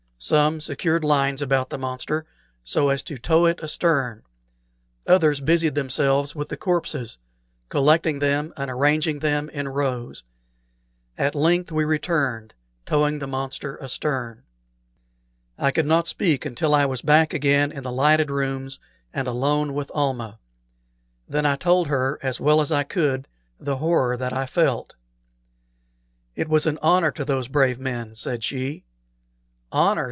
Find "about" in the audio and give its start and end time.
1.41-1.71